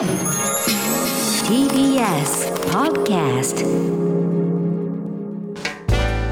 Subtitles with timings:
[0.00, 0.08] TBS
[2.72, 3.66] Podcast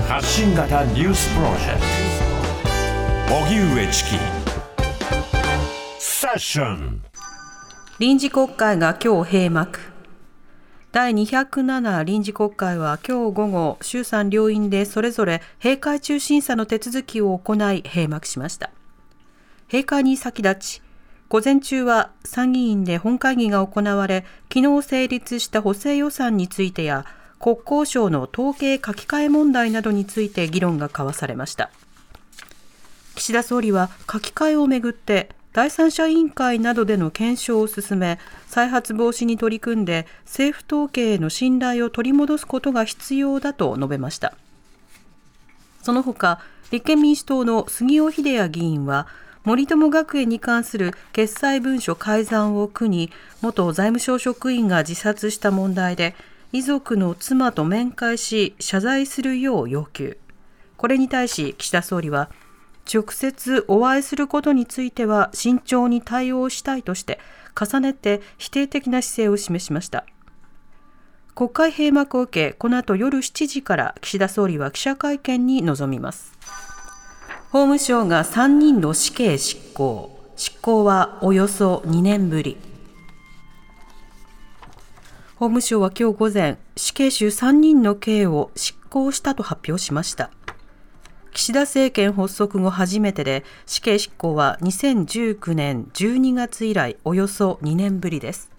[0.08, 1.80] 発信型ニュースプロジェク
[3.28, 3.34] ト。
[3.34, 4.10] 荻上チキ。
[5.98, 7.02] セッション。
[7.98, 9.80] 臨時国会が今日閉幕。
[10.90, 18.70] 第207臨時国会は今日午後衆参両院でそれぞれ閉会中審査の手続きを行い閉幕しました。
[19.70, 20.87] 閉会に先立ち
[21.28, 27.04] 午前中は参議院で本会議が行われ昨日成立した補正予算についてや
[27.38, 31.70] 国交省の統計書き換え問題などについて議論が交わされました。
[33.14, 44.32] 岸田総理は書き換えをめぐって第三者委員会などでの検証を進め再発防止に取り組んで政府統計への信頼を取り戻すことが必要だと述べました。
[45.82, 46.40] その他
[46.70, 49.06] 立憲民主党の杉尾秀哉議員は
[49.48, 56.14] 森友学園に関する決裁文書改ざんを苦に元財務省職員が自殺した問題で
[56.52, 60.18] 遺族の妻と面会し謝罪するよう要求。
[60.76, 62.28] これに対し岸田総理は
[62.92, 67.18] 直接お会いすることについては慎重に対応したいとして
[67.58, 70.04] 重ねて否定的な姿勢を示しました。
[71.34, 76.36] 国会閉幕を受けこの後夜7時から岸田総理は記者会見に臨みます。
[77.50, 80.20] 法務省が3人の死刑執行。
[80.36, 82.58] 執行はおよそ2年ぶり。
[85.36, 90.30] 法務省は今日午前死刑囚3人の刑を執行したと発表しました。
[91.32, 98.50] 岸田政権発足後初めてで死刑執行は2019年12月以来およそ2年ぶりです。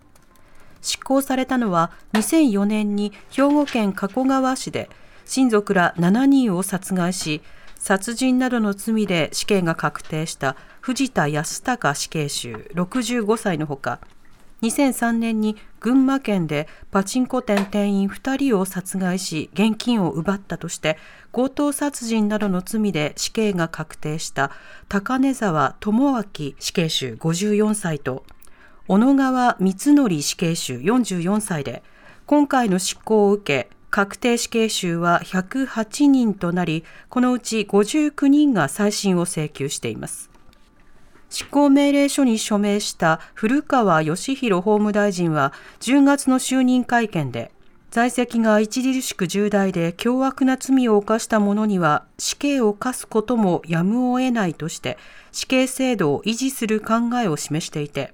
[0.81, 4.89] 執行されたのは2004年に兵庫県加古川市で
[5.25, 7.43] 親族ら7人を殺害し
[7.79, 13.99] 殺人などの罪で死刑が確定した藤田康隆死刑囚65歳のほか
[14.61, 20.97] 2003年に群馬県でパチンコ店店員2人を殺害し現金を奪ったとして
[21.31, 24.51] 強盗殺人などの罪で死刑が確定した
[24.89, 26.23] 高根沢智明
[26.59, 28.25] 死刑囚54歳と
[28.89, 31.83] 小野川光則死刑囚44歳で
[32.25, 40.29] 今回の執行を受け確定死刑囚は108人となり、このうち59人が再審を請求しています。
[41.29, 47.51] 執行命令書に署名した古川義弘法務大臣は10月の就任会見で、
[47.91, 54.99] 在籍が著しく重大で凶悪な罪を犯した者には死刑を科すこともやむを得ないとして
[55.31, 58.13] 死刑制度を維持する考えを示していて、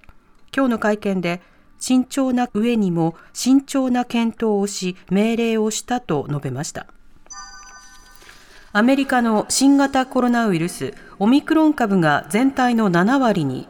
[0.55, 1.41] 今日の会見で
[1.87, 6.87] 慎重な上にも慎重な検討をし命令をしたと述べました。
[8.71, 13.67] アメリカの新型コロナウイルスオミクロン株が全体の7割に。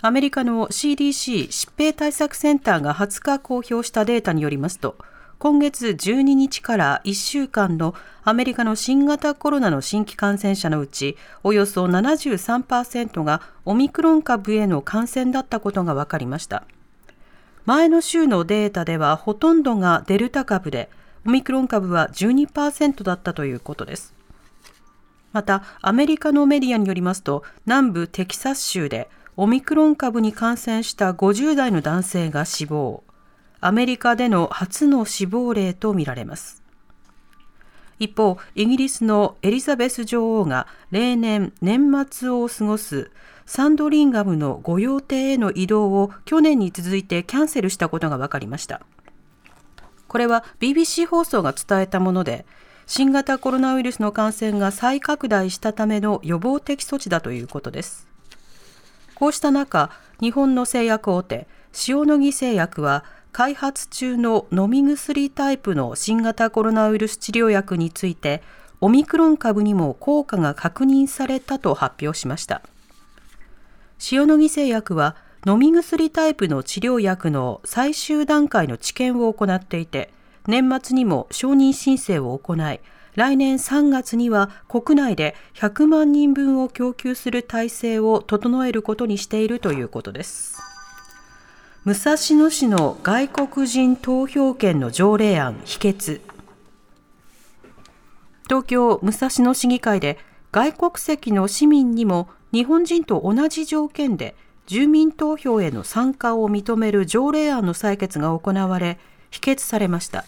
[0.00, 4.96] アメリカの CDC 疾病対策センターが20日公表したデータによりますと
[5.40, 16.64] 今月12日から1週間のアメリカの新型コロナの新規感染者のうちおよそ73%がオミクロン株への感染だったことが分かりました。
[17.64, 20.90] 前の週のデータではほとんどがデルタ株で
[21.26, 24.12] オミクロン株は12%だったということです。
[25.32, 29.08] またアメリカのメディアによりますと南部テキサス州で
[29.38, 33.04] オミクロン株に感染した50代の男性が死亡。
[33.60, 36.62] アメリカでの初の死亡例とみられます。
[37.98, 43.10] 一方、イギリスのエリザベス女王が例年年末を過ごす
[43.44, 48.80] サンドリンガムの御用邸への移動を去年に続いてキャンセルしたことが分かりました。
[50.08, 52.46] これは BBC 放送が伝えたもので、
[52.86, 58.08] 新型コロナウイルスの感染が再拡大したための予防的措置だということです。
[59.14, 59.90] こうした中、
[60.20, 61.46] 日本の製薬大手、
[61.86, 68.42] 塩野義製薬は開発中の飲み薬タイプの新型コロナウイルス治療薬について
[68.80, 72.62] オミクロン株にも効果が確認されたと発表しました
[74.10, 80.12] 塩野義製薬は飲み薬タイプの治療薬の最終段階の治験を行っていて
[80.46, 82.80] 年末にも承認申請を行い
[83.14, 90.69] 来年3月には国内で100万人分を供給する体制を整えることにしているということです。
[91.82, 96.20] 武蔵野市の外国人投票権の条例案否決。
[98.44, 100.18] 東京武蔵野市議会で
[100.52, 104.36] 外国籍の市民にも日本人と同じ条件で
[104.66, 108.98] 住民投票への参加を認める条例案の採決が行われ
[109.30, 110.26] 否決されました。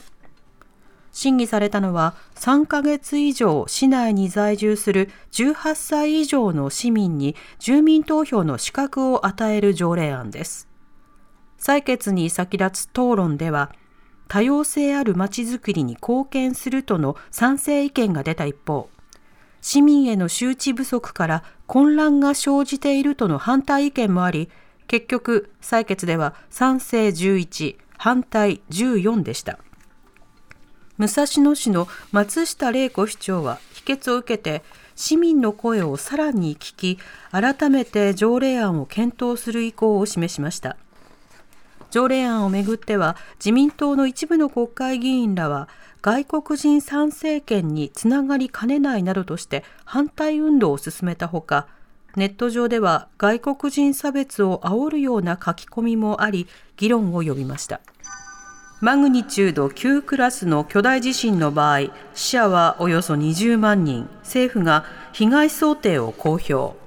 [1.12, 10.71] 審議されたのは3ヶ月以上市内に在住する18歳以上の市民に住民投票の資格を与える条例案です。
[11.62, 13.70] 採決に先立つ討論では、
[14.26, 18.88] 多様性あるまちづくりに貢献するとの賛成意見が出た一方、
[19.60, 24.50] 市民への周知不足から混乱が生じているとの反対意見もあり、
[24.88, 29.60] 結局、採決では賛成11、反対14でした。
[30.98, 34.64] 武蔵野市の松下玲子市長は否決を受けて、
[34.96, 36.98] 市民の声をさらに聞き、
[37.30, 40.76] 改めて条例案を検討する意向を示しました。
[41.92, 45.68] 条例案をめぐっては、自民党の一部の国会議員らは、
[46.00, 51.68] 外国人参政権につながりかねないなどとして反対運動を進めたほか、
[52.16, 56.48] ネット上では外国人差別を煽るような書き込みもあり、
[56.78, 57.80] 議論を呼びました。
[58.80, 66.81] マグニチュード9クラスの巨大地震の場合、死者はおよそ20万人、政府が被害想定を公表。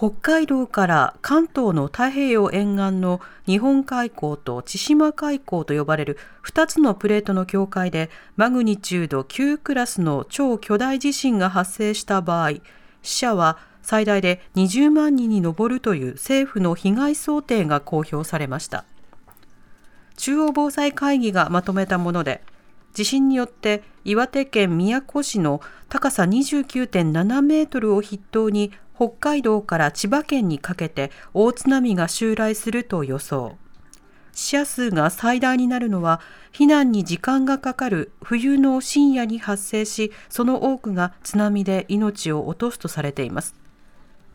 [0.00, 12.52] 北海道から関東の太平洋沿岸の日本海溝と千島海溝と呼ばれる2つのプレートの境界でマグニチュード9クラスの超巨大地震が発生した場合、
[13.02, 18.86] 死者は最大で20万人に上るという政府の被害想定が公表されました。
[20.16, 22.42] 中央防災会議がまとめたもので、
[22.94, 25.60] 地震によって岩手県宮古市の
[25.90, 33.56] 高さ29.7メートルを筆頭に北海道から千葉県にかけて大津波が襲来すると予想。
[34.34, 36.20] 死者数が最大になるのは
[36.52, 43.54] 避難に時間がかかる冬の深夜に発生し、その多くが津波で命を落とすとされています。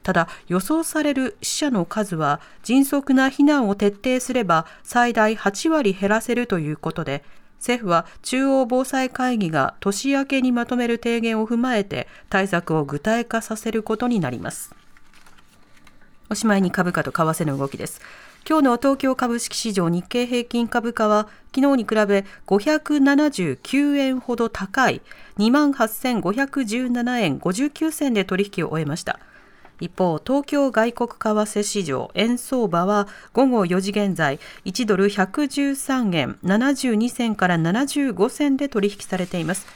[0.01, 7.23] ただ予想される死者の数は迅速な避難を徹底すれば最大8割減らせるということで
[7.60, 14.75] 政府は中央防災会議が年明けにまとめる提言を踏まえて対策を具体化させることになります。
[16.30, 18.02] おしまいに株価と為替の動きです。
[18.48, 25.02] 今日の東京株式市場日経平均株価は昨日に比べ579円ほど高い
[25.40, 29.19] 28,517円59銭で取引を終えました。
[29.80, 39.68] 一方、東京外国為替市場円相場は午後4時現在1ドル113円72銭から75銭で取引されています。